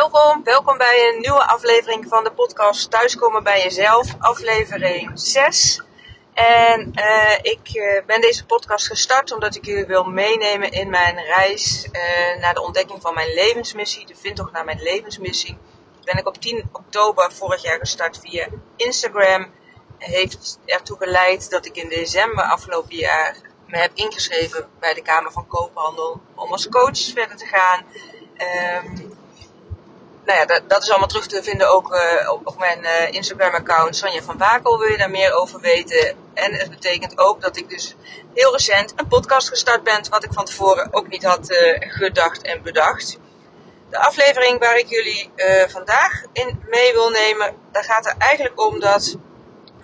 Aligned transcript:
Welkom, 0.00 0.44
welkom 0.44 0.78
bij 0.78 1.12
een 1.12 1.20
nieuwe 1.20 1.46
aflevering 1.46 2.08
van 2.08 2.24
de 2.24 2.32
podcast 2.32 2.90
Thuiskomen 2.90 3.42
bij 3.42 3.62
Jezelf, 3.62 4.14
aflevering 4.18 5.10
6. 5.14 5.82
En 6.34 6.92
uh, 6.94 7.38
ik 7.42 7.74
uh, 7.74 8.04
ben 8.06 8.20
deze 8.20 8.46
podcast 8.46 8.86
gestart 8.86 9.32
omdat 9.32 9.56
ik 9.56 9.64
jullie 9.64 9.86
wil 9.86 10.04
meenemen 10.04 10.70
in 10.70 10.90
mijn 10.90 11.16
reis 11.16 11.88
uh, 11.92 12.40
naar 12.40 12.54
de 12.54 12.62
ontdekking 12.62 13.00
van 13.00 13.14
mijn 13.14 13.34
levensmissie, 13.34 14.06
de 14.06 14.16
vindtocht 14.16 14.52
naar 14.52 14.64
mijn 14.64 14.82
levensmissie. 14.82 15.58
Ben 16.04 16.18
ik 16.18 16.26
op 16.26 16.36
10 16.36 16.68
oktober 16.72 17.32
vorig 17.32 17.62
jaar 17.62 17.78
gestart 17.78 18.18
via 18.18 18.48
Instagram. 18.76 19.52
Heeft 19.98 20.58
ertoe 20.64 20.96
geleid 20.96 21.50
dat 21.50 21.66
ik 21.66 21.76
in 21.76 21.88
december 21.88 22.44
afgelopen 22.44 22.96
jaar 22.96 23.36
me 23.66 23.78
heb 23.78 23.90
ingeschreven 23.94 24.68
bij 24.80 24.94
de 24.94 25.02
Kamer 25.02 25.32
van 25.32 25.46
Koophandel 25.46 26.20
om 26.34 26.52
als 26.52 26.68
coach 26.68 26.98
verder 26.98 27.36
te 27.36 27.46
gaan. 27.46 27.84
Um, 28.86 29.03
nou 30.24 30.38
ja, 30.38 30.44
dat, 30.44 30.62
dat, 30.68 30.82
is 30.82 30.90
allemaal 30.90 31.08
terug 31.08 31.26
te 31.26 31.42
vinden 31.42 31.70
ook 31.70 31.94
uh, 31.94 32.32
op, 32.44 32.58
mijn 32.58 32.80
uh, 32.82 33.12
Instagram-account 33.12 33.96
Sanja 33.96 34.22
van 34.22 34.36
Bakel. 34.36 34.78
Wil 34.78 34.90
je 34.90 34.96
daar 34.96 35.10
meer 35.10 35.32
over 35.34 35.60
weten? 35.60 36.16
En 36.34 36.54
het 36.54 36.70
betekent 36.70 37.18
ook 37.18 37.40
dat 37.40 37.56
ik 37.56 37.68
dus 37.68 37.94
heel 38.34 38.52
recent 38.52 38.92
een 38.96 39.08
podcast 39.08 39.48
gestart 39.48 39.82
ben, 39.82 40.08
wat 40.10 40.24
ik 40.24 40.32
van 40.32 40.44
tevoren 40.44 40.88
ook 40.90 41.08
niet 41.08 41.24
had 41.24 41.50
uh, 41.50 41.76
gedacht 41.78 42.42
en 42.42 42.62
bedacht. 42.62 43.18
De 43.90 43.98
aflevering 43.98 44.58
waar 44.58 44.78
ik 44.78 44.88
jullie 44.88 45.30
vandaag 45.68 46.22
in 46.32 46.62
mee 46.68 46.92
wil 46.92 47.10
nemen, 47.10 47.56
daar 47.72 47.84
gaat 47.84 48.04
het 48.04 48.18
eigenlijk 48.18 48.60
om 48.60 48.80
dat 48.80 49.16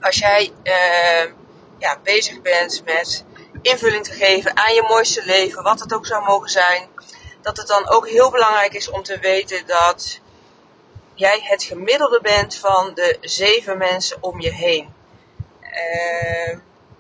als 0.01 0.19
jij 0.19 0.53
ja, 1.79 1.99
bezig 2.03 2.41
bent 2.43 2.83
met 2.85 3.25
invulling 3.63 4.05
te 4.05 4.13
geven 4.13 4.57
aan 4.57 4.75
je 4.75 4.85
mooiste 4.89 5.25
leven, 5.25 5.63
wat 5.63 5.81
het 5.81 5.95
ook 5.95 6.07
zou 6.07 6.25
mogen 6.25 6.49
zijn, 6.49 6.89
dat 7.43 7.57
het 7.57 7.67
dan 7.67 7.89
ook 7.89 8.09
heel 8.09 8.31
belangrijk 8.31 8.73
is 8.73 8.91
om 8.91 9.03
te 9.03 9.19
weten 9.19 9.67
dat 9.67 10.21
jij 11.21 11.41
het 11.43 11.63
gemiddelde 11.63 12.21
bent 12.23 12.57
van 12.57 12.95
de 12.95 13.17
zeven 13.21 13.79
mensen 13.79 14.23
om 14.23 14.41
je 14.41 14.53
heen. 14.53 14.95
Uh, 15.63 16.59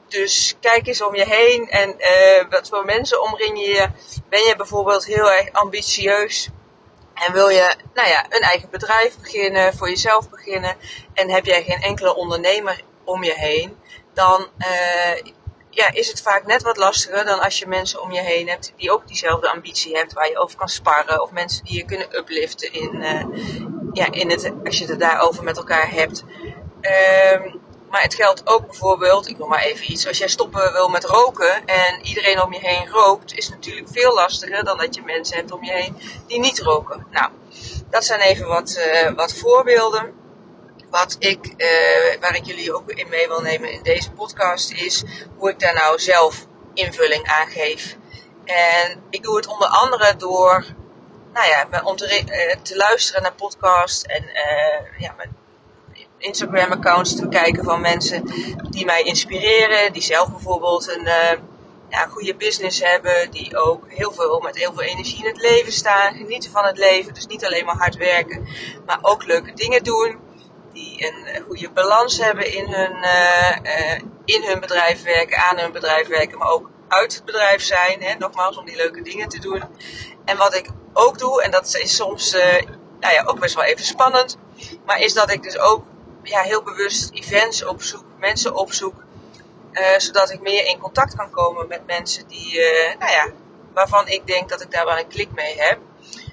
dus 0.08 0.56
kijk 0.60 0.86
eens 0.86 1.02
om 1.02 1.14
je 1.14 1.24
heen 1.24 1.68
en 1.68 1.94
uh, 1.98 2.50
wat 2.50 2.68
voor 2.68 2.84
mensen 2.84 3.22
omring 3.22 3.58
je. 3.58 3.88
Ben 4.28 4.42
je 4.42 4.56
bijvoorbeeld 4.56 5.04
heel 5.04 5.30
erg 5.30 5.52
ambitieus 5.52 6.48
en 7.14 7.32
wil 7.32 7.48
je 7.48 7.76
nou 7.94 8.08
ja, 8.08 8.26
een 8.28 8.40
eigen 8.40 8.70
bedrijf 8.70 9.18
beginnen, 9.18 9.76
voor 9.76 9.88
jezelf 9.88 10.30
beginnen 10.30 10.76
en 11.14 11.30
heb 11.30 11.44
jij 11.44 11.62
geen 11.62 11.82
enkele 11.82 12.14
ondernemer 12.14 12.82
om 13.04 13.24
je 13.24 13.34
heen, 13.34 13.76
dan 14.14 14.48
uh, 14.58 15.32
ja, 15.70 15.92
is 15.92 16.08
het 16.08 16.22
vaak 16.22 16.46
net 16.46 16.62
wat 16.62 16.76
lastiger 16.76 17.24
dan 17.24 17.40
als 17.40 17.58
je 17.58 17.66
mensen 17.66 18.02
om 18.02 18.12
je 18.12 18.20
heen 18.20 18.48
hebt 18.48 18.72
die 18.76 18.92
ook 18.92 19.06
diezelfde 19.06 19.50
ambitie 19.50 19.96
hebben, 19.96 20.14
waar 20.14 20.28
je 20.28 20.38
over 20.38 20.56
kan 20.56 20.68
sparren. 20.68 21.22
Of 21.22 21.30
mensen 21.30 21.64
die 21.64 21.76
je 21.76 21.84
kunnen 21.84 22.16
upliften 22.18 22.72
in, 22.72 23.02
ja, 23.92 24.12
in 24.12 24.30
het, 24.30 24.52
als 24.64 24.78
je 24.78 24.86
het 24.86 25.00
daarover 25.00 25.44
met 25.44 25.56
elkaar 25.56 25.90
hebt. 25.90 26.24
Um, 27.34 27.60
maar 27.90 28.02
het 28.02 28.14
geldt 28.14 28.42
ook 28.44 28.66
bijvoorbeeld, 28.66 29.28
ik 29.28 29.38
noem 29.38 29.48
maar 29.48 29.62
even 29.62 29.92
iets, 29.92 30.06
als 30.06 30.18
jij 30.18 30.28
stoppen 30.28 30.72
wil 30.72 30.88
met 30.88 31.04
roken 31.04 31.66
en 31.66 32.00
iedereen 32.02 32.42
om 32.42 32.52
je 32.52 32.58
heen 32.60 32.88
rookt, 32.88 33.34
is 33.34 33.46
het 33.46 33.54
natuurlijk 33.54 33.88
veel 33.90 34.14
lastiger 34.14 34.64
dan 34.64 34.78
dat 34.78 34.94
je 34.94 35.02
mensen 35.02 35.36
hebt 35.36 35.52
om 35.52 35.64
je 35.64 35.72
heen 35.72 35.96
die 36.26 36.40
niet 36.40 36.58
roken. 36.58 37.06
Nou, 37.10 37.30
dat 37.90 38.04
zijn 38.04 38.20
even 38.20 38.46
wat, 38.46 38.76
uh, 38.78 39.10
wat 39.16 39.32
voorbeelden 39.34 40.12
wat 40.90 41.16
ik, 41.18 41.54
uh, 41.56 42.20
waar 42.20 42.36
ik 42.36 42.44
jullie 42.44 42.74
ook 42.74 42.90
in 42.90 43.08
mee 43.08 43.28
wil 43.28 43.40
nemen 43.40 43.72
in 43.72 43.82
deze 43.82 44.10
podcast 44.10 44.72
is 44.72 45.04
hoe 45.36 45.50
ik 45.50 45.58
daar 45.58 45.74
nou 45.74 45.98
zelf 45.98 46.46
invulling 46.74 47.26
aan 47.26 47.46
geef. 47.46 47.96
En 48.44 49.02
ik 49.10 49.22
doe 49.22 49.36
het 49.36 49.46
onder 49.46 49.68
andere 49.68 50.16
door, 50.16 50.64
nou 51.32 51.48
ja, 51.48 51.82
om 51.84 51.96
te, 51.96 52.22
uh, 52.24 52.62
te 52.62 52.76
luisteren 52.76 53.22
naar 53.22 53.34
podcasts 53.34 54.02
en 54.02 54.22
uh, 54.22 54.98
ja, 54.98 55.14
mijn 55.16 55.36
Instagram 56.18 56.72
accounts 56.72 57.14
te 57.14 57.22
bekijken 57.22 57.64
van 57.64 57.80
mensen 57.80 58.24
die 58.70 58.84
mij 58.84 59.02
inspireren, 59.02 59.92
die 59.92 60.02
zelf 60.02 60.30
bijvoorbeeld 60.30 60.88
een 60.88 61.08
ja, 61.88 62.06
goede 62.06 62.34
business 62.34 62.82
hebben, 62.82 63.30
die 63.30 63.56
ook 63.56 63.84
heel 63.88 64.12
veel 64.12 64.40
met 64.40 64.56
heel 64.56 64.72
veel 64.72 64.82
energie 64.82 65.18
in 65.18 65.30
het 65.30 65.40
leven 65.40 65.72
staan, 65.72 66.14
genieten 66.14 66.50
van 66.50 66.64
het 66.64 66.78
leven, 66.78 67.14
dus 67.14 67.26
niet 67.26 67.44
alleen 67.44 67.64
maar 67.64 67.76
hard 67.76 67.96
werken, 67.96 68.48
maar 68.86 68.98
ook 69.02 69.26
leuke 69.26 69.52
dingen 69.52 69.84
doen 69.84 70.18
die 70.72 71.06
een 71.06 71.42
goede 71.46 71.70
balans 71.70 72.18
hebben 72.18 72.52
in 72.52 72.66
hun, 72.66 72.94
in 74.24 74.42
hun 74.42 74.60
bedrijf 74.60 75.02
werken, 75.02 75.38
aan 75.38 75.58
hun 75.58 75.72
bedrijf 75.72 76.08
werken, 76.08 76.38
maar 76.38 76.50
ook 76.50 76.70
uit 76.90 77.14
het 77.14 77.24
bedrijf 77.24 77.62
zijn. 77.62 78.02
Hè, 78.02 78.14
nogmaals, 78.14 78.56
om 78.58 78.64
die 78.64 78.76
leuke 78.76 79.02
dingen 79.02 79.28
te 79.28 79.40
doen. 79.40 79.62
En 80.24 80.36
wat 80.36 80.54
ik 80.54 80.68
ook 80.92 81.18
doe, 81.18 81.42
en 81.42 81.50
dat 81.50 81.74
is 81.74 81.96
soms 81.96 82.34
uh, 82.34 82.42
nou 83.00 83.14
ja, 83.14 83.24
ook 83.24 83.40
best 83.40 83.54
wel 83.54 83.64
even 83.64 83.84
spannend, 83.84 84.36
maar 84.86 84.98
is 84.98 85.14
dat 85.14 85.30
ik 85.30 85.42
dus 85.42 85.58
ook 85.58 85.84
ja, 86.22 86.40
heel 86.40 86.62
bewust 86.62 87.10
events 87.12 87.64
opzoek, 87.64 88.04
mensen 88.18 88.54
opzoek, 88.54 88.94
zodat 89.98 90.30
ik 90.30 90.40
meer 90.40 90.66
in 90.66 90.78
contact 90.78 91.16
kan 91.16 91.30
komen 91.30 91.68
met 91.68 91.86
mensen 91.86 92.28
die, 92.28 92.60
nou 92.98 93.12
ja, 93.12 93.30
waarvan 93.74 94.08
ik 94.08 94.26
denk 94.26 94.48
dat 94.48 94.60
ik 94.60 94.70
daar 94.70 94.84
wel 94.84 94.98
een 94.98 95.08
klik 95.08 95.32
mee 95.32 95.60
heb. 95.60 95.78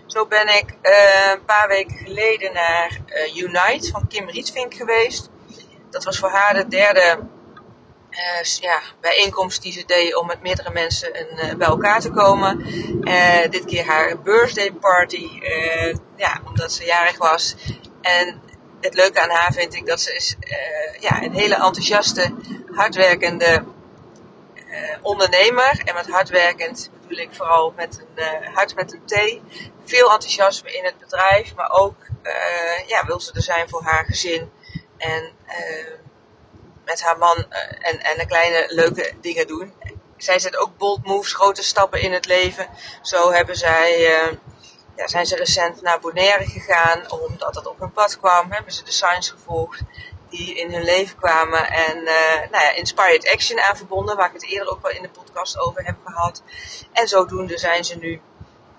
Zo 0.06 0.26
ben 0.26 0.48
ik 0.48 0.76
uh, 0.82 1.32
een 1.32 1.46
paar 1.46 1.68
weken 1.68 1.98
geleden 1.98 2.54
naar 2.54 2.98
uh, 3.08 3.36
Unite 3.36 3.92
van 3.92 4.08
Kim 4.08 4.30
Rietvink 4.30 4.74
geweest. 4.74 5.30
Dat 5.90 6.04
was 6.04 6.20
voor 6.20 6.30
haar 6.30 6.54
de 6.54 6.68
derde 6.68 7.20
uh, 8.18 8.44
ja, 8.60 8.82
bijeenkomst 9.02 9.62
die 9.62 9.72
ze 9.72 9.84
deed 9.86 10.16
om 10.16 10.28
met 10.28 10.42
meerdere 10.42 10.72
mensen 10.72 11.20
een, 11.20 11.58
bij 11.58 11.68
elkaar 11.68 12.00
te 12.00 12.10
komen. 12.10 12.58
dit 13.50 13.66
keer 13.66 13.86
haar 13.86 14.22
birthday 14.22 14.72
party, 14.72 15.30
ja, 16.16 16.42
omdat 16.46 16.72
ze 16.72 16.86
jarig 16.86 17.18
was. 17.18 17.56
En 18.02 18.42
het 18.82 18.94
leuke 18.94 19.22
aan 19.22 19.30
haar 19.30 19.54
vind 19.54 19.74
ik 19.74 19.86
dat 19.86 20.02
ze 20.02 20.16
is 20.16 20.36
ja, 21.00 21.24
een 21.24 21.34
hele 21.34 21.56
enthousiaste, 21.56 22.34
hardwerkende 22.72 23.64
ondernemer. 25.02 25.82
En 25.86 25.94
met 25.94 26.10
hardwerkend 26.10 26.90
bedoel 27.02 27.24
ik 27.24 27.34
vooral 27.34 27.74
met 27.76 28.06
een 28.16 28.54
hart 28.54 28.76
met 28.76 28.94
een 28.94 29.06
T 29.06 29.40
veel 29.86 30.12
enthousiasme 30.12 30.78
in 30.78 30.86
het 30.86 30.98
bedrijf, 30.98 31.56
maar 31.56 31.72
ook 31.72 31.96
ja, 32.88 33.06
wil 33.06 33.20
ze 33.20 33.34
er 33.34 33.42
zijn 33.42 33.70
voor 33.70 33.84
haar 33.84 34.06
gezin. 34.06 34.52
En 34.98 35.32
uh, 35.48 36.07
met 36.88 37.02
haar 37.02 37.18
man 37.18 37.38
uh, 37.38 37.90
en, 37.90 38.00
en 38.02 38.20
een 38.20 38.28
kleine 38.28 38.66
leuke 38.68 39.14
dingen 39.22 39.48
doen. 39.48 39.74
Zij 40.18 40.40
zet 40.40 40.58
ook 40.58 40.78
bold 40.78 41.06
moves, 41.06 41.34
grote 41.34 41.64
stappen 41.64 42.02
in 42.02 42.14
het 42.14 42.26
leven. 42.26 42.68
Zo 43.02 43.32
hebben 43.32 43.56
zij, 43.56 44.00
ja, 44.96 45.08
zijn 45.08 45.26
ze 45.26 45.36
recent 45.36 45.82
naar 45.82 46.00
Bonaire 46.00 46.46
gegaan, 46.46 47.12
omdat 47.12 47.54
dat 47.54 47.68
op 47.68 47.80
hun 47.80 47.92
pad 47.92 48.18
kwam. 48.18 48.52
Hebben 48.52 48.74
ze 48.74 48.84
de 48.84 48.92
signs 48.92 49.30
gevolgd 49.30 49.82
die 50.30 50.56
in 50.56 50.74
hun 50.74 50.84
leven 50.84 51.18
kwamen. 51.18 51.70
En 51.70 52.04
nou 52.52 52.64
ja, 52.64 52.72
Inspired 52.72 53.32
Action 53.32 53.60
aan 53.60 53.78
verbonden, 53.78 54.16
waar 54.16 54.28
ik 54.28 54.34
het 54.34 54.46
eerder 54.46 54.70
ook 54.70 54.82
wel 54.82 54.92
in 54.92 55.02
de 55.02 55.10
podcast 55.10 55.60
over 55.60 55.86
heb 55.86 55.96
gehad. 56.06 56.44
En 56.92 57.08
zodoende 57.08 57.58
zijn 57.58 57.84
ze 57.84 57.98
nu 57.98 58.22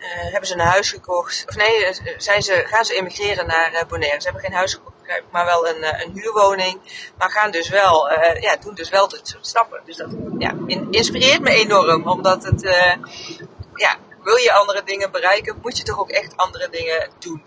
hebben 0.07 0.49
ze 0.49 0.55
een 0.55 0.61
huis 0.61 0.91
gekocht. 0.91 1.45
Of 1.49 1.57
nee, 1.57 1.95
zijn 2.17 2.43
ze, 2.43 2.65
gaan 2.67 2.85
ze 2.85 2.95
emigreren 2.95 3.47
naar 3.47 3.87
Bonaire. 3.89 4.21
Ze 4.21 4.25
hebben 4.25 4.43
geen 4.43 4.53
huis 4.53 4.75
gekocht, 4.75 4.97
maar 5.31 5.45
wel 5.45 5.69
een, 5.69 5.85
een 5.85 6.13
huurwoning. 6.13 6.81
Maar 7.19 7.31
gaan 7.31 7.51
dus 7.51 7.69
wel, 7.69 8.11
ja, 8.41 8.57
doen 8.57 8.75
dus 8.75 8.89
wel 8.89 9.09
dit 9.09 9.29
soort 9.29 9.47
stappen. 9.47 9.81
Dus 9.85 9.97
dat 9.97 10.09
ja, 10.39 10.55
in, 10.67 10.87
inspireert 10.91 11.41
me 11.41 11.51
enorm. 11.51 12.09
Omdat 12.09 12.43
het, 12.43 12.63
ja, 13.75 13.97
wil 14.23 14.37
je 14.37 14.53
andere 14.53 14.83
dingen 14.85 15.11
bereiken, 15.11 15.59
moet 15.63 15.77
je 15.77 15.85
toch 15.85 15.99
ook 15.99 16.11
echt 16.11 16.37
andere 16.37 16.69
dingen 16.71 17.11
doen. 17.19 17.43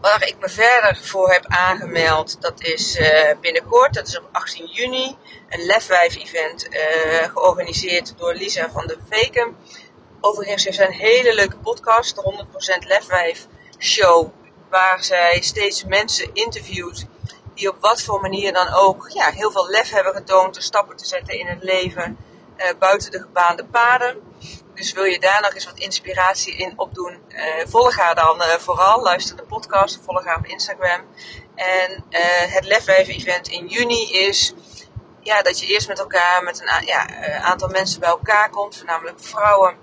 Waar 0.00 0.26
ik 0.26 0.36
me 0.40 0.48
verder 0.48 0.96
voor 1.02 1.30
heb 1.32 1.44
aangemeld, 1.46 2.40
dat 2.40 2.60
is 2.62 3.00
binnenkort, 3.40 3.94
dat 3.94 4.06
is 4.06 4.18
op 4.18 4.28
18 4.32 4.66
juni, 4.66 5.16
een 5.48 5.64
Lefwijf 5.64 6.16
event 6.16 6.68
georganiseerd 7.32 8.14
door 8.16 8.34
Lisa 8.34 8.70
van 8.70 8.86
der 8.86 8.98
Veken. 9.08 9.56
Overigens 10.20 10.64
heeft 10.64 10.76
zij 10.76 10.86
een 10.86 10.92
hele 10.92 11.34
leuke 11.34 11.56
podcast, 11.56 12.14
de 12.14 12.46
100% 12.82 12.86
Lefwijf 12.86 13.46
Show, 13.78 14.32
waar 14.76 15.04
zij 15.04 15.40
steeds 15.40 15.84
mensen 15.84 16.30
interviewt 16.32 17.06
die 17.54 17.68
op 17.68 17.76
wat 17.80 18.02
voor 18.02 18.20
manier 18.20 18.52
dan 18.52 18.68
ook 18.68 19.10
ja, 19.12 19.30
heel 19.30 19.50
veel 19.50 19.68
lef 19.68 19.90
hebben 19.90 20.14
getoond 20.14 20.56
om 20.56 20.62
stappen 20.62 20.96
te 20.96 21.06
zetten 21.06 21.38
in 21.38 21.46
het 21.46 21.62
leven 21.62 22.16
uh, 22.56 22.66
buiten 22.78 23.10
de 23.10 23.20
gebaande 23.20 23.64
paden. 23.64 24.16
Dus 24.74 24.92
wil 24.92 25.04
je 25.04 25.20
daar 25.20 25.40
nog 25.40 25.54
eens 25.54 25.64
wat 25.64 25.78
inspiratie 25.78 26.56
in 26.56 26.72
opdoen, 26.76 27.18
uh, 27.28 27.38
volg 27.66 27.96
haar 27.96 28.14
dan 28.14 28.42
uh, 28.42 28.46
vooral. 28.48 29.02
Luister 29.02 29.36
de 29.36 29.42
podcast, 29.42 30.00
volg 30.04 30.24
haar 30.24 30.38
op 30.38 30.46
Instagram. 30.46 31.00
En 31.54 32.04
het 32.48 32.64
Lefwijf 32.64 33.08
event 33.08 33.48
in 33.48 33.66
juni 33.66 34.12
is 34.12 34.54
ja, 35.20 35.42
dat 35.42 35.60
je 35.60 35.66
eerst 35.66 35.88
met 35.88 35.98
elkaar, 35.98 36.42
met 36.42 36.60
een 36.60 36.86
ja, 36.86 37.06
aantal 37.40 37.68
mensen 37.68 38.00
bij 38.00 38.08
elkaar 38.08 38.50
komt, 38.50 38.76
voornamelijk 38.76 39.20
vrouwen 39.20 39.76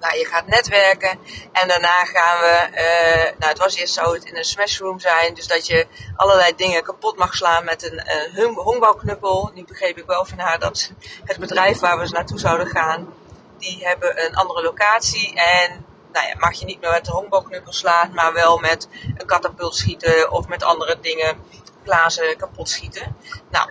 nou, 0.00 0.18
je 0.18 0.24
gaat 0.24 0.46
netwerken 0.46 1.18
en 1.52 1.68
daarna 1.68 2.04
gaan 2.04 2.40
we, 2.40 2.68
uh, 2.72 3.38
nou 3.38 3.50
het 3.52 3.58
was 3.58 3.76
eerst 3.76 3.94
zou 3.94 4.14
het 4.14 4.24
in 4.24 4.36
een 4.36 4.44
smashroom 4.44 5.00
zijn, 5.00 5.34
dus 5.34 5.46
dat 5.46 5.66
je 5.66 5.86
allerlei 6.16 6.54
dingen 6.56 6.82
kapot 6.82 7.16
mag 7.16 7.34
slaan 7.34 7.64
met 7.64 7.82
een 7.82 8.54
honkbalknuppel. 8.54 9.50
Nu 9.54 9.64
begreep 9.64 9.98
ik 9.98 10.06
wel 10.06 10.24
van 10.24 10.38
haar 10.38 10.58
dat 10.58 10.90
het 11.24 11.38
bedrijf 11.38 11.78
waar 11.78 11.98
we 11.98 12.08
naartoe 12.08 12.38
zouden 12.38 12.66
gaan, 12.66 13.14
die 13.58 13.86
hebben 13.86 14.24
een 14.24 14.34
andere 14.34 14.62
locatie 14.62 15.34
en 15.34 15.84
nou 16.12 16.26
ja, 16.26 16.34
mag 16.38 16.52
je 16.52 16.64
niet 16.64 16.80
meer 16.80 16.90
met 16.90 17.04
de 17.04 17.10
honkbalknuppel 17.10 17.72
slaan, 17.72 18.12
maar 18.12 18.32
wel 18.32 18.58
met 18.58 18.88
een 19.16 19.26
katapult 19.26 19.76
schieten 19.76 20.30
of 20.30 20.48
met 20.48 20.62
andere 20.62 20.98
dingen 21.00 21.36
glazen 21.84 22.36
kapot 22.36 22.68
schieten. 22.68 23.16
Nou, 23.50 23.70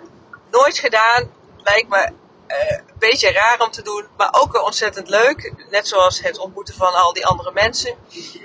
nooit 0.51 0.77
gedaan. 0.77 1.31
Lijkt 1.57 1.89
me 1.89 2.11
een 2.59 2.83
beetje 2.99 3.31
raar 3.31 3.59
om 3.59 3.71
te 3.71 3.81
doen, 3.81 4.07
maar 4.17 4.29
ook 4.31 4.51
wel 4.51 4.63
ontzettend 4.63 5.09
leuk. 5.09 5.53
Net 5.69 5.87
zoals 5.87 6.21
het 6.21 6.37
ontmoeten 6.37 6.73
van 6.73 6.93
al 6.93 7.13
die 7.13 7.25
andere 7.25 7.51
mensen. 7.51 7.95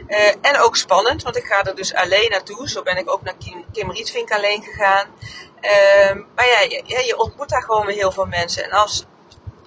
Uh, 0.09 0.35
en 0.41 0.59
ook 0.59 0.77
spannend, 0.77 1.23
want 1.23 1.37
ik 1.37 1.45
ga 1.45 1.65
er 1.65 1.75
dus 1.75 1.95
alleen 1.95 2.31
naartoe. 2.31 2.69
Zo 2.69 2.83
ben 2.83 2.97
ik 2.97 3.11
ook 3.11 3.23
naar 3.23 3.35
Kim, 3.73 3.91
Rietvink 3.91 4.33
alleen 4.33 4.63
gegaan. 4.63 5.07
Uh, 5.61 6.23
maar 6.35 6.47
ja 6.47 6.61
je, 6.85 7.19
ontmoet 7.19 7.49
daar 7.49 7.63
gewoon 7.63 7.87
weer 7.87 7.97
heel 7.97 8.13
veel 8.13 8.27
mensen. 8.27 8.65
En 8.65 8.71
als 8.71 9.05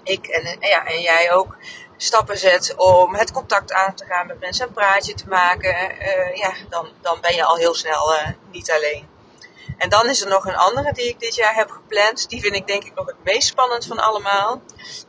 ik 0.03 0.27
en, 0.27 0.57
ja, 0.59 0.85
en 0.85 1.01
jij 1.01 1.31
ook 1.31 1.57
stappen 1.97 2.37
zet 2.37 2.75
om 2.75 3.15
het 3.15 3.31
contact 3.31 3.73
aan 3.73 3.95
te 3.95 4.05
gaan 4.05 4.27
met 4.27 4.39
mensen, 4.39 4.67
een 4.67 4.73
praatje 4.73 5.13
te 5.13 5.27
maken, 5.27 5.75
uh, 5.91 6.35
ja, 6.35 6.53
dan, 6.69 6.87
dan 7.01 7.17
ben 7.21 7.35
je 7.35 7.43
al 7.43 7.55
heel 7.55 7.75
snel 7.75 8.13
niet 8.51 8.71
alleen. 8.71 9.07
En 9.81 9.89
dan 9.89 10.09
is 10.09 10.21
er 10.21 10.29
nog 10.29 10.45
een 10.45 10.55
andere 10.55 10.93
die 10.93 11.07
ik 11.07 11.19
dit 11.19 11.35
jaar 11.35 11.55
heb 11.55 11.69
gepland. 11.69 12.29
Die 12.29 12.41
vind 12.41 12.55
ik 12.55 12.67
denk 12.67 12.83
ik 12.83 12.93
nog 12.93 13.05
het 13.05 13.23
meest 13.23 13.47
spannend 13.47 13.85
van 13.85 13.99
allemaal. 13.99 14.61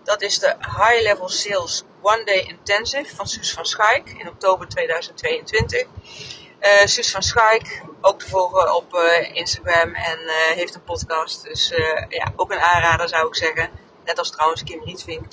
Dat 0.05 0.23
is 0.23 0.39
de 0.39 0.55
High 0.59 1.03
Level 1.03 1.29
Sales 1.29 1.85
One 2.03 2.25
Day 2.25 2.39
Intensive 2.39 3.17
van 3.17 3.27
Suus 3.27 3.53
van 3.53 3.67
Schaik 3.67 4.11
in 4.19 4.29
oktober 4.29 4.69
2022. 4.69 5.81
Uh, 5.81 6.81
eh, 6.81 6.87
Suus 6.87 7.11
van 7.11 7.23
Schaik, 7.23 7.83
ook 8.01 8.19
te 8.19 8.29
volgen 8.29 8.75
op 8.75 8.95
uh, 8.95 9.35
Instagram 9.35 9.95
en 9.95 10.19
uh, 10.21 10.33
heeft 10.33 10.75
een 10.75 10.85
podcast. 10.85 11.45
Dus 11.45 11.73
ja, 12.09 12.33
ook 12.37 12.53
een 12.53 12.61
aanrader 12.61 13.09
zou 13.09 13.27
ik 13.27 13.35
zeggen. 13.35 13.71
Net 14.05 14.19
als 14.19 14.31
trouwens 14.31 14.63
Kim 14.63 14.83
Rietvink. 14.85 15.25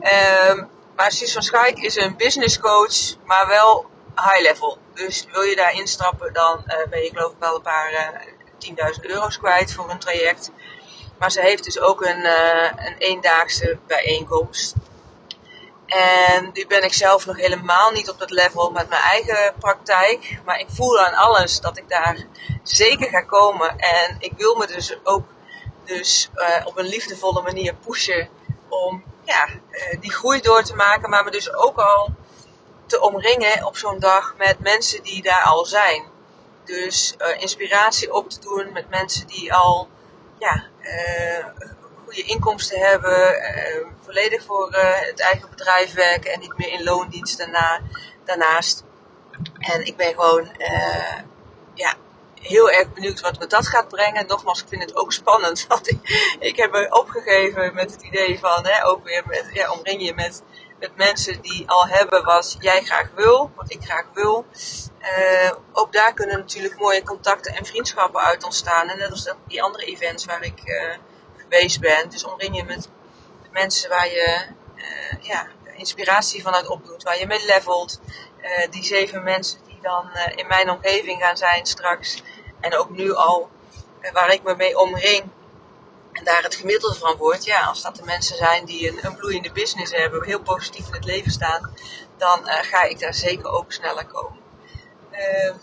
Ehm, 0.00 0.64
maar 0.96 1.12
Suus 1.12 1.32
van 1.32 1.42
Schaik 1.42 1.78
is 1.78 1.96
een 1.96 2.16
business 2.16 2.60
coach, 2.60 3.16
maar 3.24 3.46
wel 3.46 3.86
high 4.16 4.40
level. 4.40 4.78
Dus 4.94 5.26
wil 5.32 5.42
je 5.42 5.56
daar 5.56 5.72
instappen, 5.72 6.32
dan 6.32 6.64
ben 6.90 7.02
je 7.02 7.08
geloof 7.08 7.32
ik 7.32 7.38
wel 7.38 7.54
een 7.54 7.62
paar 7.62 7.90
10.000 8.68 8.74
euro's 9.00 9.38
kwijt 9.38 9.72
voor 9.72 9.90
een 9.90 9.98
traject. 9.98 10.50
Maar 11.18 11.30
ze 11.30 11.40
heeft 11.40 11.64
dus 11.64 11.80
ook 11.80 12.04
een, 12.04 12.24
uh, 12.24 12.70
een 12.76 12.96
eendaagse 12.98 13.78
bijeenkomst. 13.86 14.74
En 15.86 16.50
nu 16.52 16.66
ben 16.66 16.82
ik 16.82 16.92
zelf 16.92 17.26
nog 17.26 17.36
helemaal 17.36 17.90
niet 17.90 18.10
op 18.10 18.18
dat 18.18 18.30
level 18.30 18.70
met 18.70 18.88
mijn 18.88 19.02
eigen 19.02 19.54
praktijk. 19.58 20.40
Maar 20.44 20.60
ik 20.60 20.66
voel 20.68 21.00
aan 21.00 21.14
alles 21.14 21.60
dat 21.60 21.78
ik 21.78 21.88
daar 21.88 22.26
zeker 22.62 23.08
ga 23.08 23.20
komen. 23.20 23.78
En 23.78 24.16
ik 24.18 24.32
wil 24.36 24.54
me 24.54 24.66
dus 24.66 24.96
ook 25.04 25.24
dus, 25.84 26.30
uh, 26.34 26.66
op 26.66 26.78
een 26.78 26.86
liefdevolle 26.86 27.42
manier 27.42 27.74
pushen 27.74 28.28
om 28.68 29.04
ja, 29.24 29.48
uh, 29.70 30.00
die 30.00 30.12
groei 30.12 30.40
door 30.40 30.62
te 30.62 30.74
maken. 30.74 31.10
Maar 31.10 31.24
me 31.24 31.30
dus 31.30 31.54
ook 31.54 31.78
al 31.78 32.14
te 32.86 33.00
omringen 33.00 33.66
op 33.66 33.76
zo'n 33.76 33.98
dag 33.98 34.34
met 34.36 34.58
mensen 34.58 35.02
die 35.02 35.22
daar 35.22 35.42
al 35.42 35.64
zijn. 35.64 36.11
Dus 36.80 37.14
uh, 37.18 37.40
inspiratie 37.40 38.12
op 38.12 38.30
te 38.30 38.40
doen 38.40 38.72
met 38.72 38.88
mensen 38.88 39.26
die 39.26 39.54
al 39.54 39.88
ja, 40.38 40.64
uh, 40.80 41.46
goede 42.04 42.22
inkomsten 42.22 42.80
hebben, 42.80 43.34
uh, 43.34 43.86
volledig 44.04 44.44
voor 44.44 44.68
het 44.72 45.20
eigen 45.20 45.50
bedrijf 45.50 45.94
werken 45.94 46.32
en 46.32 46.40
niet 46.40 46.58
meer 46.58 46.72
in 46.72 46.82
loondienst 46.82 47.38
daarna, 47.38 47.80
daarnaast. 48.24 48.84
En 49.58 49.86
ik 49.86 49.96
ben 49.96 50.14
gewoon 50.14 50.56
ja, 51.74 51.94
heel 52.34 52.70
erg 52.70 52.92
benieuwd 52.92 53.20
wat 53.20 53.38
me 53.38 53.46
dat 53.46 53.68
gaat 53.68 53.88
brengen. 53.88 54.26
Nogmaals, 54.26 54.62
ik 54.62 54.68
vind 54.68 54.82
het 54.82 54.96
ook 54.96 55.12
spannend. 55.12 55.64
Want 55.68 55.88
ik, 56.38 56.56
heb 56.56 56.86
opgegeven 56.90 57.74
met 57.74 57.90
het 57.90 58.02
idee 58.02 58.38
van 58.38 58.66
hè, 58.66 58.86
ook 58.86 59.04
weer 59.04 59.22
met, 59.26 59.48
ja, 59.52 59.72
omring 59.72 60.04
je 60.04 60.14
met 60.14 60.42
met 60.82 60.96
mensen 60.96 61.40
die 61.40 61.70
al 61.70 61.86
hebben 61.86 62.24
wat 62.24 62.56
jij 62.60 62.82
graag 62.82 63.10
wil, 63.14 63.50
wat 63.56 63.72
ik 63.72 63.84
graag 63.84 64.04
wil. 64.14 64.46
Uh, 65.00 65.50
ook 65.72 65.92
daar 65.92 66.14
kunnen 66.14 66.38
natuurlijk 66.38 66.78
mooie 66.78 67.02
contacten 67.02 67.54
en 67.54 67.66
vriendschappen 67.66 68.20
uit 68.20 68.44
ontstaan. 68.44 68.88
En 68.88 68.98
net 68.98 69.10
als 69.10 69.34
die 69.46 69.62
andere 69.62 69.84
events 69.84 70.24
waar 70.24 70.42
ik 70.42 70.60
uh, 70.64 70.94
geweest 71.36 71.80
ben. 71.80 72.08
Dus 72.08 72.24
omring 72.24 72.56
je 72.56 72.64
met 72.64 72.88
mensen 73.50 73.88
waar 73.90 74.06
je 74.06 74.46
uh, 74.76 74.84
ja, 75.20 75.46
inspiratie 75.76 76.42
vanuit 76.42 76.68
opdoet, 76.68 77.02
waar 77.02 77.18
je 77.18 77.26
mee 77.26 77.44
levelt. 77.46 78.00
die 78.70 78.84
zeven 78.84 79.22
mensen 79.22 79.58
die 79.66 79.78
dan 79.82 80.10
in 80.34 80.46
mijn 80.46 80.70
omgeving 80.70 81.22
gaan 81.22 81.36
zijn 81.36 81.66
straks. 81.66 82.22
En 82.60 82.76
ook 82.76 82.90
nu 82.90 83.14
al, 83.14 83.50
waar 84.12 84.32
ik 84.32 84.42
me 84.42 84.56
mee 84.56 84.78
omring 84.78 85.30
en 86.12 86.24
daar 86.24 86.42
het 86.42 86.54
gemiddelde 86.54 86.98
van 86.98 87.16
wordt, 87.16 87.44
ja, 87.44 87.64
als 87.64 87.82
dat 87.82 87.96
de 87.96 88.04
mensen 88.04 88.36
zijn 88.36 88.64
die 88.64 88.88
een, 88.88 89.06
een 89.06 89.16
bloeiende 89.16 89.52
business 89.52 89.92
hebben, 89.92 90.24
heel 90.24 90.40
positief 90.40 90.86
in 90.86 90.92
het 90.92 91.04
leven 91.04 91.30
staan, 91.30 91.74
dan 92.16 92.40
uh, 92.44 92.54
ga 92.54 92.82
ik 92.82 92.98
daar 92.98 93.14
zeker 93.14 93.50
ook 93.50 93.72
sneller 93.72 94.06
komen. 94.06 94.40
Uh, 95.12 95.54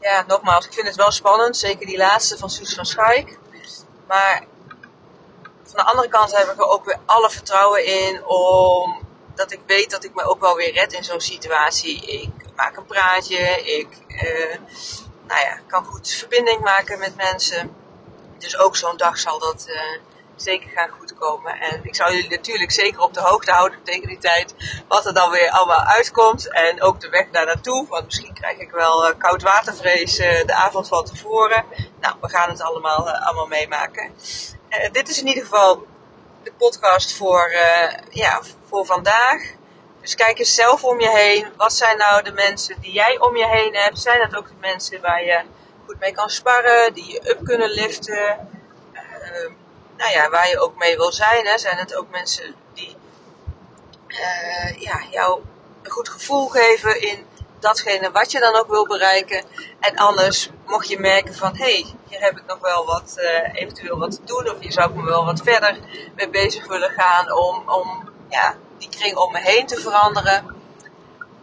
ja, 0.00 0.24
nogmaals, 0.26 0.66
ik 0.66 0.72
vind 0.72 0.86
het 0.86 0.96
wel 0.96 1.10
spannend, 1.10 1.56
zeker 1.56 1.86
die 1.86 1.96
laatste 1.96 2.38
van 2.38 2.50
Suus 2.50 2.74
van 2.74 2.86
Schaik. 2.86 3.38
Maar 4.06 4.44
van 5.62 5.76
de 5.76 5.84
andere 5.84 6.08
kant 6.08 6.36
heb 6.36 6.48
ik 6.50 6.58
er 6.58 6.68
ook 6.68 6.84
weer 6.84 6.98
alle 7.04 7.30
vertrouwen 7.30 7.84
in, 7.84 8.24
omdat 8.24 9.52
ik 9.52 9.60
weet 9.66 9.90
dat 9.90 10.04
ik 10.04 10.14
me 10.14 10.22
ook 10.22 10.40
wel 10.40 10.56
weer 10.56 10.72
red 10.72 10.92
in 10.92 11.04
zo'n 11.04 11.20
situatie. 11.20 12.06
Ik 12.06 12.30
maak 12.56 12.76
een 12.76 12.86
praatje, 12.86 13.38
ik 13.64 13.88
uh, 14.08 14.56
nou 15.26 15.40
ja, 15.40 15.58
kan 15.66 15.84
goed 15.84 16.08
verbinding 16.08 16.60
maken 16.60 16.98
met 16.98 17.16
mensen. 17.16 17.83
Dus 18.38 18.58
ook 18.58 18.76
zo'n 18.76 18.96
dag 18.96 19.18
zal 19.18 19.38
dat 19.38 19.64
uh, 19.68 19.80
zeker 20.36 20.70
gaan 20.70 20.88
goedkomen. 20.88 21.60
En 21.60 21.80
ik 21.82 21.94
zou 21.94 22.14
jullie 22.14 22.30
natuurlijk 22.30 22.70
zeker 22.70 23.00
op 23.00 23.14
de 23.14 23.20
hoogte 23.20 23.50
houden 23.50 23.82
tegen 23.82 24.08
die 24.08 24.18
tijd 24.18 24.54
wat 24.88 25.06
er 25.06 25.14
dan 25.14 25.30
weer 25.30 25.50
allemaal 25.50 25.84
uitkomt. 25.84 26.52
En 26.52 26.82
ook 26.82 27.00
de 27.00 27.08
weg 27.08 27.30
daar 27.30 27.46
naartoe. 27.46 27.86
Want 27.88 28.04
misschien 28.04 28.34
krijg 28.34 28.58
ik 28.58 28.70
wel 28.70 29.08
uh, 29.08 29.18
koud 29.18 29.42
watervrees 29.42 30.18
uh, 30.18 30.44
de 30.46 30.54
avond 30.54 30.88
van 30.88 31.04
tevoren. 31.04 31.64
Nou, 32.00 32.14
we 32.20 32.28
gaan 32.28 32.50
het 32.50 32.60
allemaal, 32.60 33.10
allemaal 33.10 33.46
meemaken. 33.46 34.12
dit 34.92 35.08
is 35.08 35.20
in 35.20 35.26
ieder 35.26 35.42
geval 35.42 35.86
de 36.42 36.52
podcast 36.52 37.16
voor, 37.16 37.52
ja, 38.10 38.40
voor 38.68 38.86
vandaag. 38.86 39.54
Dus 40.04 40.14
kijk 40.14 40.38
eens 40.38 40.54
zelf 40.54 40.84
om 40.84 41.00
je 41.00 41.10
heen. 41.10 41.46
Wat 41.56 41.72
zijn 41.72 41.96
nou 41.96 42.22
de 42.22 42.32
mensen 42.32 42.80
die 42.80 42.92
jij 42.92 43.18
om 43.18 43.36
je 43.36 43.46
heen 43.46 43.74
hebt? 43.74 43.98
Zijn 43.98 44.20
dat 44.20 44.36
ook 44.36 44.48
de 44.48 44.54
mensen 44.60 45.00
waar 45.00 45.24
je 45.24 45.42
goed 45.86 46.00
mee 46.00 46.12
kan 46.12 46.30
sparren, 46.30 46.94
die 46.94 47.12
je 47.12 47.30
up 47.30 47.44
kunnen 47.44 47.70
liften. 47.70 48.48
Uh, 48.92 49.50
nou 49.96 50.12
ja, 50.12 50.30
waar 50.30 50.48
je 50.48 50.60
ook 50.60 50.78
mee 50.78 50.96
wil 50.96 51.12
zijn. 51.12 51.46
Hè, 51.46 51.58
zijn 51.58 51.76
het 51.76 51.94
ook 51.94 52.10
mensen 52.10 52.54
die 52.74 52.96
uh, 54.08 54.80
ja, 54.80 55.00
jou 55.10 55.42
een 55.82 55.90
goed 55.90 56.08
gevoel 56.08 56.48
geven 56.48 57.00
in 57.00 57.26
datgene 57.58 58.10
wat 58.10 58.30
je 58.30 58.40
dan 58.40 58.54
ook 58.54 58.68
wil 58.68 58.86
bereiken. 58.86 59.44
En 59.80 59.96
anders 59.96 60.50
mocht 60.66 60.88
je 60.88 60.98
merken 60.98 61.34
van, 61.34 61.56
hé, 61.56 61.64
hey, 61.64 61.94
hier 62.08 62.20
heb 62.20 62.38
ik 62.38 62.46
nog 62.46 62.58
wel 62.58 62.86
wat, 62.86 63.14
uh, 63.18 63.54
eventueel 63.54 63.98
wat 63.98 64.10
te 64.10 64.24
doen. 64.24 64.50
Of 64.50 64.58
hier 64.58 64.72
zou 64.72 64.90
ik 64.90 64.96
me 64.96 65.04
wel 65.04 65.24
wat 65.24 65.40
verder 65.42 65.78
mee 66.14 66.28
bezig 66.28 66.66
willen 66.66 66.90
gaan 66.90 67.32
om, 67.32 67.68
om 67.68 68.10
ja, 68.28 68.56
die 68.78 68.88
kring 68.88 69.16
om 69.16 69.32
me 69.32 69.40
heen 69.40 69.66
te 69.66 69.80
veranderen. 69.80 70.56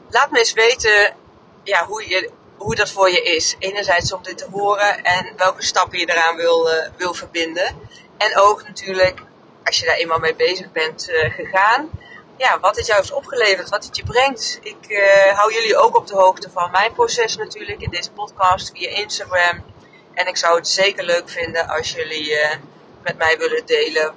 Laat 0.10 0.32
me 0.32 0.38
eens 0.38 0.54
weten 0.54 1.16
ja, 1.64 1.86
hoe 1.86 2.10
je 2.10 2.32
hoe 2.62 2.76
dat 2.76 2.92
voor 2.92 3.10
je 3.10 3.22
is. 3.22 3.56
Enerzijds 3.60 4.14
om 4.14 4.24
dit 4.24 4.38
te 4.38 4.48
horen 4.52 5.04
en 5.04 5.34
welke 5.38 5.64
stappen 5.64 6.00
je 6.00 6.10
eraan 6.10 6.36
wil, 6.36 6.70
uh, 6.70 6.88
wil 6.98 7.14
verbinden. 7.14 7.76
En 8.18 8.38
ook 8.38 8.68
natuurlijk, 8.68 9.20
als 9.64 9.80
je 9.80 9.86
daar 9.86 9.96
eenmaal 9.96 10.20
mee 10.20 10.36
bezig 10.36 10.72
bent 10.72 11.10
uh, 11.10 11.34
gegaan, 11.34 11.90
ja, 12.38 12.60
wat 12.60 12.76
het 12.76 12.86
jou 12.86 13.00
heeft 13.00 13.14
opgeleverd, 13.14 13.70
wat 13.70 13.86
het 13.86 13.98
je 13.98 14.04
brengt. 14.04 14.60
Ik 14.62 14.88
uh, 14.88 15.38
hou 15.38 15.54
jullie 15.54 15.78
ook 15.78 15.96
op 15.96 16.08
de 16.08 16.16
hoogte 16.16 16.50
van 16.50 16.72
mijn 16.72 16.94
proces 16.94 17.38
natuurlijk 17.38 17.82
in 17.82 17.90
deze 17.90 18.12
podcast 18.12 18.72
via 18.74 18.90
Instagram. 18.90 19.64
En 20.14 20.28
ik 20.28 20.38
zou 20.38 20.56
het 20.56 20.68
zeker 20.68 21.04
leuk 21.04 21.30
vinden 21.30 21.68
als 21.68 21.92
jullie 21.92 22.38
met 23.04 23.18
mij 23.18 23.38
willen 23.38 23.66
delen 23.66 24.16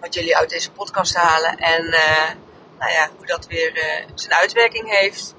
wat 0.00 0.14
jullie 0.14 0.36
uit 0.36 0.50
deze 0.50 0.70
podcast 0.70 1.14
halen. 1.14 1.56
En 1.56 1.84
nou 2.78 2.92
ja, 2.92 3.10
hoe 3.16 3.26
dat 3.26 3.46
weer 3.46 4.04
zijn 4.14 4.34
uitwerking 4.34 4.90
heeft. 4.90 5.34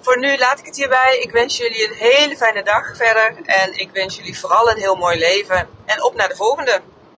Voor 0.00 0.18
nu 0.18 0.36
laat 0.36 0.58
ik 0.58 0.64
het 0.64 0.76
hierbij. 0.76 1.18
Ik 1.18 1.30
wens 1.30 1.56
jullie 1.56 1.88
een 1.88 1.94
hele 1.94 2.36
fijne 2.36 2.62
dag 2.62 2.96
verder. 2.96 3.34
En 3.44 3.78
ik 3.78 3.90
wens 3.92 4.16
jullie 4.16 4.38
vooral 4.38 4.70
een 4.70 4.78
heel 4.78 4.96
mooi 4.96 5.18
leven. 5.18 5.68
En 5.84 6.02
op 6.02 6.14
naar 6.14 6.28
de 6.28 6.36
volgende. 6.36 6.80